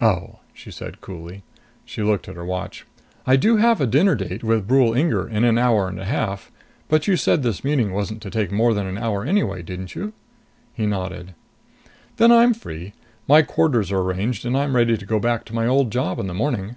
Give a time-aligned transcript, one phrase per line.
[0.00, 1.42] "Oh," she said coolly.
[1.84, 2.86] She looked at her watch.
[3.26, 6.50] "I do have a dinner date with Brule Inger in an hour and a half.
[6.88, 10.14] But you said this meeting wasn't to take more than an hour anyway, didn't you?"
[10.72, 11.34] He nodded.
[12.16, 12.94] "Then I'm free.
[13.28, 16.28] My quarters are arranged, and I'm ready to go back on my old job in
[16.28, 16.76] the morning."